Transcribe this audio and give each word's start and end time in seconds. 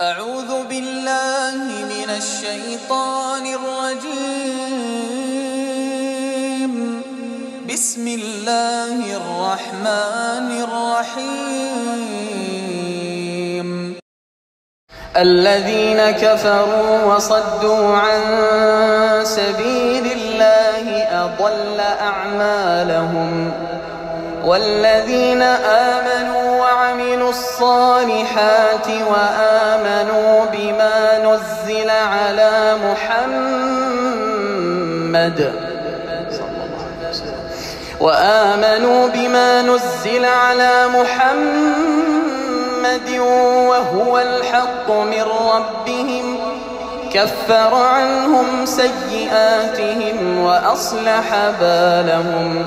أعوذ 0.00 0.64
بالله 0.64 1.60
من 1.84 2.10
الشيطان 2.16 3.44
الرجيم. 3.60 4.22
بسم 7.68 8.08
الله 8.08 8.96
الرحمن 9.20 10.48
الرحيم. 10.64 11.60
الذين 15.16 16.10
كفروا 16.10 17.14
وصدوا 17.14 17.96
عن 17.96 18.20
سبيل 19.24 20.12
الله 20.12 20.86
أضل 21.24 21.80
أعمالهم. 21.80 23.52
والذين 24.44 25.42
آمنوا 25.42 26.29
الصالحات 27.30 28.86
وآمنوا 28.86 30.44
بما 30.52 31.18
نزل 31.18 31.90
على 31.90 32.76
محمد 32.84 34.20
وآمنوا 38.00 39.08
بما 39.08 39.62
نزل 39.62 40.24
على 40.24 40.86
محمد 40.88 42.20
وهو 43.68 44.18
الحق 44.18 44.90
من 44.90 45.22
ربهم 45.22 46.38
كفر 47.12 47.74
عنهم 47.74 48.66
سيئاتهم 48.66 50.38
وأصلح 50.38 51.50
بالهم 51.60 52.66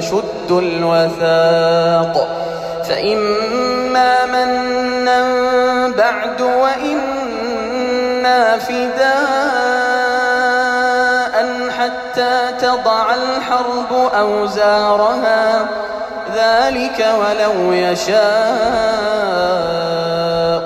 فشدوا 0.00 0.60
الوثاق. 0.60 2.28
فإما 2.88 4.26
منا 4.26 5.22
بعد 5.88 6.40
وإنا 6.40 7.78
فداء 8.58 9.18
حتى 11.78 12.38
تضع 12.60 13.14
الحرب 13.14 13.92
أوزارها. 14.18 15.66
ذلك 16.34 17.06
ولو 17.18 17.72
يشاء 17.72 18.18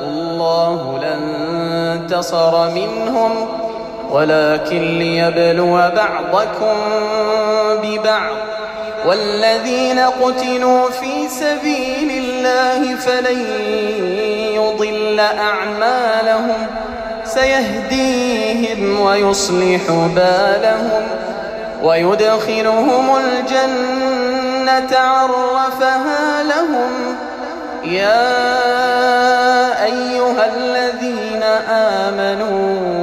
الله 0.02 0.98
لانتصر 1.02 2.70
منهم. 2.70 3.48
ولكن 4.10 4.98
ليبلو 4.98 5.76
بعضكم 5.76 6.76
ببعض. 7.82 8.36
والذين 9.06 9.98
قتلوا 9.98 10.90
في 10.90 11.28
سبيل 11.28 12.10
الله 12.24 12.96
فلن 12.96 13.40
يضل 14.54 15.20
أعمالهم. 15.20 16.66
سيهديهم 17.24 19.00
ويصلح 19.00 19.80
بالهم 19.88 21.04
ويدخلهم 21.82 23.16
الجنة 23.16 24.98
عرفها 24.98 26.42
لهم. 26.42 27.16
يا 27.84 28.64
أيها 29.84 30.44
الذين 30.56 31.42
آمنوا 31.68 33.01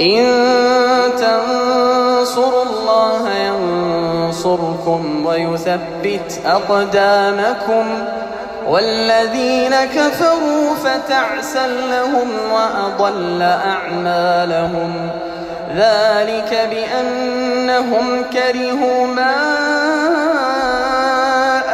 إن 0.00 0.24
تنصروا 1.18 2.62
الله 2.62 3.30
ينصركم 3.36 5.26
ويثبت 5.26 6.40
أقدامكم 6.46 7.84
والذين 8.68 9.74
كفروا 9.94 10.74
فتعسا 10.84 11.66
لهم 11.66 12.28
وأضل 12.52 13.42
أعمالهم 13.42 15.10
ذلك 15.76 16.68
بأنهم 16.70 18.24
كرهوا 18.32 19.06
ما 19.06 19.34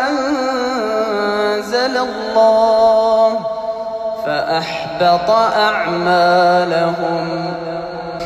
أنزل 0.08 1.96
الله 1.96 3.40
فأحبط 4.26 5.30
أعمالهم 5.56 7.26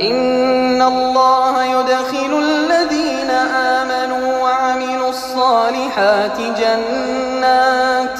إن 0.00 0.82
الله 0.82 1.64
يدخل 1.64 2.38
الذين 2.38 3.30
آمنوا 3.56 4.42
وعملوا 4.42 5.08
الصالحات 5.08 6.38
جنات 6.40 8.18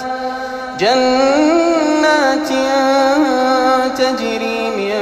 جنات 0.78 2.48
تجري 3.98 4.70
من 4.76 4.94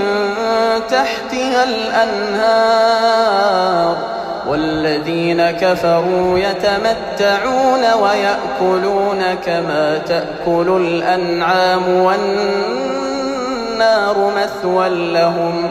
تحتها 0.90 1.64
الأنهار 1.64 3.18
والذين 4.48 5.50
كفروا 5.50 6.38
يتمتعون 6.38 7.92
ويأكلون 8.02 9.34
كما 9.46 9.98
تأكل 9.98 10.76
الأنعام 10.80 11.88
والنار 11.88 12.96
مثوى 14.36 14.88
لهم 14.88 15.70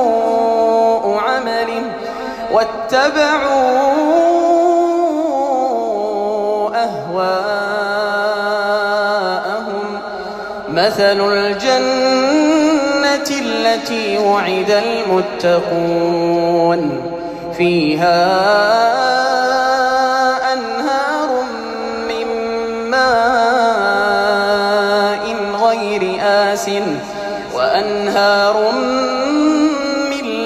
واتبعوا 2.91 3.71
أهواءهم. 6.75 7.21
مثل 10.69 11.19
الجنة 11.33 11.69
التي 13.41 14.17
وعد 14.17 14.83
المتقون. 15.39 16.81
فيها 17.57 18.23
أنهار 20.53 21.29
من 22.07 22.27
ماء 22.89 23.25
غير 25.63 26.03
آس 26.21 26.69
وأنهار 27.55 28.71
من 28.71 28.90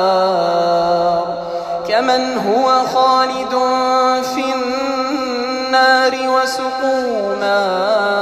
النار 0.00 1.24
كمن 1.88 2.38
هو 2.38 2.86
خالد 2.86 3.54
في 4.34 4.44
النار 4.54 6.14
وسقوا 6.28 7.36
ماء 7.36 8.14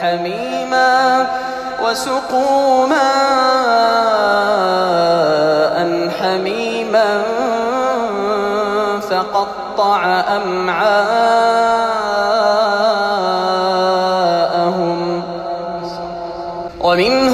حميما 0.00 1.26
وسقوا 1.82 2.86
ماء 2.86 3.04
حميما 6.20 7.22
فقطع 9.10 10.04
أمعاءهم 10.36 11.54
ومنهم 16.80 17.33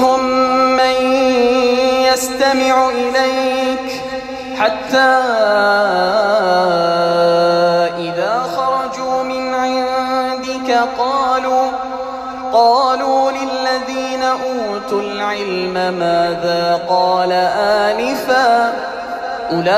يستمع 2.21 2.89
إليك 2.89 4.01
حتى 4.59 5.11
إذا 7.97 8.43
خرجوا 8.55 9.23
من 9.23 9.53
عندك 9.53 10.69
قالوا 10.99 11.71
قالوا 12.53 13.31
للذين 13.31 14.23
أوتوا 14.23 15.01
العلم 15.01 15.73
ماذا 15.73 16.79
قال 16.89 17.31
آنفا؟ 17.57 18.73
أولئك 19.51 19.71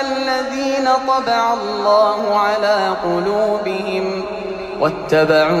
الذين 0.00 0.88
طبع 1.08 1.52
الله 1.52 2.38
على 2.38 2.96
قلوبهم 3.04 4.24
واتبعوا 4.80 5.58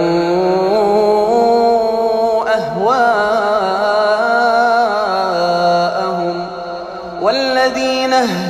أهواءهم. 2.48 3.87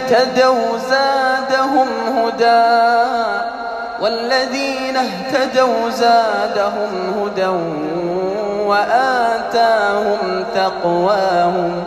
اهتدوا 0.09 0.79
زادهم 0.79 1.89
هدى. 2.17 2.69
والذين 4.01 4.97
اهتدوا 4.97 5.91
زادهم 5.91 7.23
هدى 7.23 7.47
وآتاهم 8.67 10.45
تقواهم. 10.55 11.85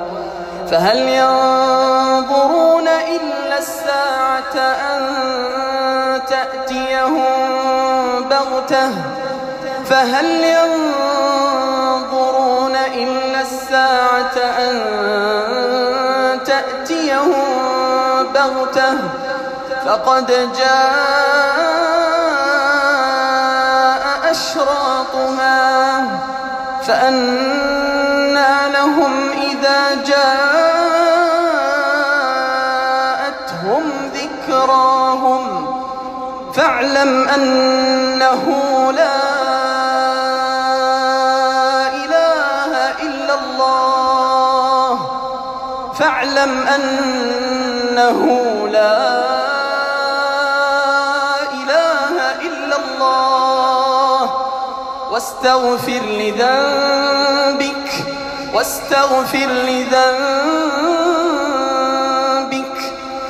فهل 0.71 0.97
ينظرون 0.97 2.87
إلا 2.87 3.57
الساعة 3.57 4.57
أن 4.57 5.01
تأتيهم 6.29 7.25
بغتة؟ 8.29 8.91
فهل 9.85 10.25
ينظرون 10.43 11.55
إلا 12.75 13.41
الساعة 13.41 14.37
أن 14.37 14.79
تأتيهم 16.45 17.50
بغتة 18.33 18.97
فقد 19.85 20.27
جاء 20.57 21.51
أشراطها 24.31 26.03
فأنى 26.87 28.69
لهم 28.73 29.29
إذا 29.29 30.03
جاءتهم 30.05 30.51
ذكراهم 34.13 35.67
فاعلم 36.53 37.27
أنه 37.27 38.43
لا 38.91 39.21
إله 41.87 42.71
إلا 43.01 43.33
الله 43.33 44.99
فاعلم 45.99 46.67
أنه 48.11 48.67
لا 48.67 48.97
إله 51.53 52.15
إلا 52.41 52.75
الله. 52.75 54.21
واستغفر 55.11 56.01
لذنبك 56.05 57.89
واستغفر 58.53 59.47
لذنبك 59.47 60.11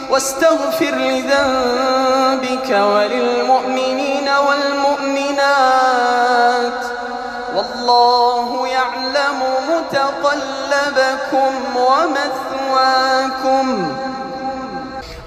واستغفر 0.10 0.96
لذنبك 0.96 2.70
وللمؤمنين 2.70 4.30
والمؤمنات. 4.48 5.62
والله 7.56 8.68
يعلم 8.68 9.40
متقلبكم 9.70 11.52
ومثواكم. 11.76 13.68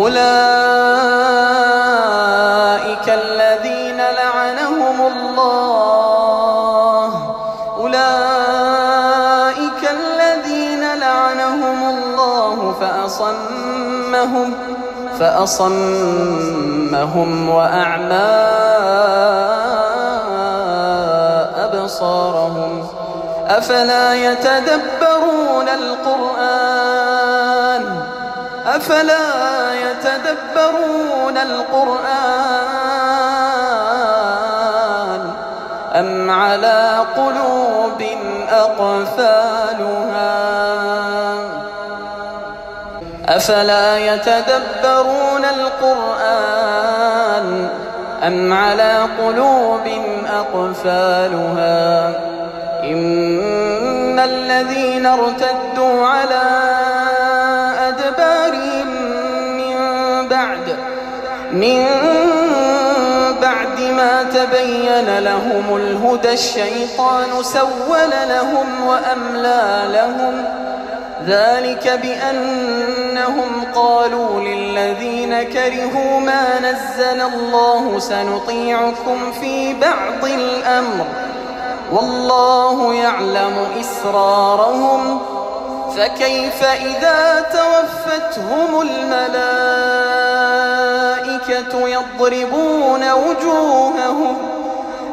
أولئك 0.00 0.20
الذين 3.08 3.96
لعنهم 3.96 4.96
الله. 5.12 7.10
أولئك 7.78 8.00
الذين 9.90 10.94
لعنهم 10.94 11.78
الله 11.88 12.56
فأصمهم 12.80 14.54
فأصمهم 15.20 15.70
وأعمى 17.48 18.30
أبصارهم. 21.64 22.72
أفلا 23.48 24.14
يتدبرون 24.14 25.68
القرآن؟ 25.68 26.69
أفلا 28.76 29.74
يتدبرون 29.74 31.36
القرآن 31.36 32.10
أم 35.94 36.30
على 36.30 37.04
قلوب 37.16 38.02
أقفالها؟ 38.50 40.30
أفلا 43.28 43.98
يتدبرون 43.98 45.44
القرآن 45.44 46.48
أم 48.26 48.52
على 48.52 49.06
قلوب 49.18 49.88
أقفالها؟ 50.26 52.08
إن 52.84 54.18
الذين 54.18 55.06
ارتدوا 55.06 56.06
على 56.06 56.89
من 61.60 61.86
بعد 63.42 63.80
ما 63.80 64.22
تبين 64.22 65.18
لهم 65.18 65.76
الهدى 65.76 66.32
الشيطان 66.32 67.42
سول 67.42 68.10
لهم 68.28 68.86
وأملى 68.86 69.82
لهم 69.92 70.44
ذلك 71.26 72.00
بأنهم 72.02 73.64
قالوا 73.74 74.40
للذين 74.40 75.42
كرهوا 75.42 76.20
ما 76.20 76.60
نزل 76.60 77.20
الله 77.20 77.98
سنطيعكم 77.98 79.32
في 79.40 79.74
بعض 79.74 80.24
الأمر 80.24 81.06
والله 81.92 82.94
يعلم 82.94 83.66
إسرارهم 83.80 85.20
فكيف 85.96 86.64
إذا 86.64 87.44
توفتهم 87.52 88.80
الملائكة 88.80 90.79
يضربون 91.74 93.10
وجوههم 93.12 94.36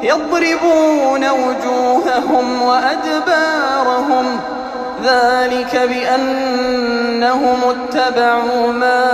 يضربون 0.01 1.29
وجوههم 1.29 2.61
وأدبارهم 2.61 4.39
ذلك 5.03 5.75
بأنهم 5.75 7.59
اتبعوا 7.63 8.71
ما 8.71 9.07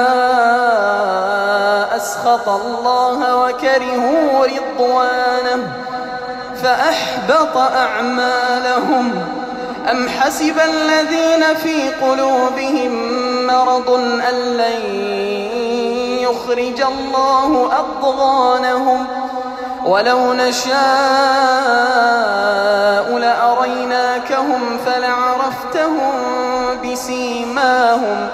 أسخط 1.96 2.50
الله 2.50 3.36
وكرهوا 3.36 4.46
رضوانه 4.46 5.74
فأحبط 6.64 7.58
أعمالهم. 7.58 9.12
أم 9.92 10.10
حسب 10.10 10.60
الذين 10.60 11.56
في 11.64 11.90
قلوبهم 11.90 12.92
مرض 13.48 13.90
أن 14.30 14.58
لن 14.58 15.63
يخرج 16.24 16.82
الله 16.82 17.70
أضغانهم 17.80 19.06
ولو 19.86 20.34
نشاء 20.34 20.74
لأريناكهم 23.18 24.78
فلعرفتهم 24.86 26.12
بسيماهم 26.86 28.28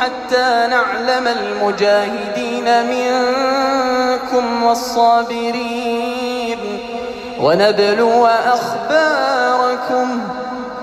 حتى 0.00 0.66
نعلم 0.70 1.28
المجاهدين 1.28 2.43
منكم 2.68 4.62
والصابرين 4.62 6.58
ونبلو 7.40 8.26
أخباركم 8.26 10.20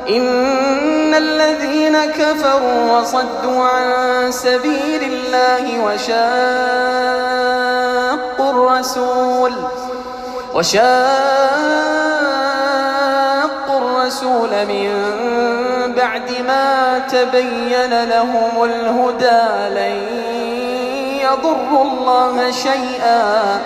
إن 0.10 1.14
الذين 1.16 2.06
كفروا 2.06 3.00
وصدوا 3.00 3.64
عن 3.64 4.32
سبيل 4.32 5.04
الله 5.04 5.80
وشاقوا 5.86 6.20
الرسول 8.50 9.54
وشاقوا 10.54 11.02
الرسول 13.78 14.50
من 14.68 14.92
بعد 15.96 16.32
ما 16.48 17.00
تبين 17.00 18.04
لهم 18.04 18.64
الهدى 18.64 19.42
لن 19.80 20.31
يضروا 21.32 21.84
الله 21.84 22.52
شيئا 22.52 23.60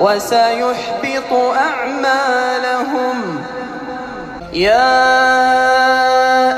وسيحبط 0.00 1.32
أعمالهم. 1.56 3.16
يا 4.52 5.02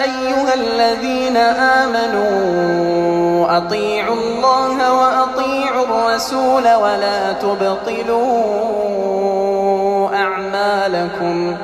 أيها 0.04 0.54
الذين 0.54 1.36
آمنوا 1.80 3.56
أطيعوا 3.56 4.14
الله 4.14 4.92
وأطيعوا 4.92 5.84
الرسول 5.84 6.74
ولا 6.74 7.32
تبطلوا 7.32 8.34
أعمالكم. 10.16 11.56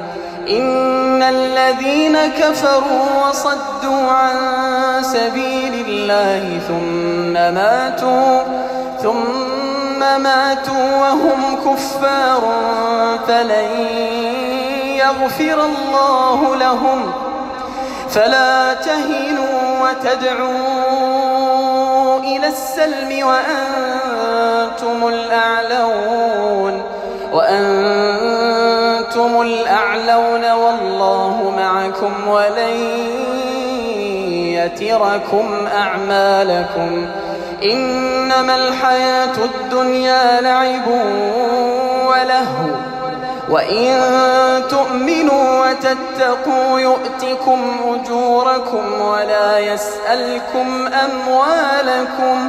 إن 0.49 1.00
الذين 1.23 2.19
كفروا 2.27 3.29
وصدوا 3.29 4.11
عن 4.11 4.37
سبيل 5.03 5.87
الله 5.89 6.61
ثم 6.69 7.33
ماتوا 7.33 8.43
ثم 9.03 10.01
ماتوا 10.23 10.97
وهم 11.01 11.57
كفار 11.65 12.43
فلن 13.29 13.69
يغفر 14.97 15.65
الله 15.65 16.57
لهم. 16.57 17.13
فلا 18.11 18.75
تهنوا 18.75 19.61
وتدعوا 19.83 20.61
إلى 22.19 22.47
السلم 22.47 23.27
وأنتم 23.27 25.09
الأعلون. 25.09 26.83
وأنتم 27.33 28.40
الأعلون 29.17 30.51
والله 30.53 31.53
معكم 31.57 32.29
ولن 32.29 32.77
يتركم 34.55 35.67
أعمالكم 35.77 37.07
إنما 37.65 38.57
الحياة 38.57 39.37
الدنيا 39.45 40.41
لعب 40.41 40.89
ولهو 42.07 42.71
وإن 43.49 44.01
تؤمنوا 44.69 45.67
وتتقوا 45.67 46.81
يؤتكم 46.81 47.61
أجوركم 47.95 49.01
ولا 49.01 49.59
يسألكم 49.59 50.89
أموالكم 51.05 52.49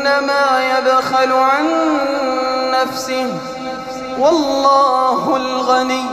فإنما 0.00 0.78
يبخل 0.78 1.32
عن 1.32 1.66
نفسه. 2.70 3.34
والله 4.18 5.36
الغني 5.36 6.06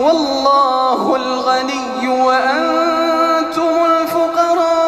والله 0.00 1.16
الغني 1.16 2.08
وأنتم 2.08 3.84
الفقراء. 3.86 4.78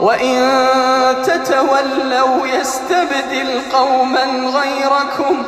وإن 0.00 0.62
تتولوا 1.22 2.46
يستبدل 2.46 3.60
قوما 3.72 4.24
غيركم 4.58 5.42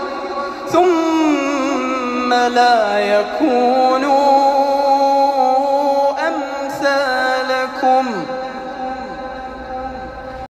ثم 0.69 2.35
لا 2.35 2.99
يكونوا 2.99 4.21
أمثالكم. 6.29 8.20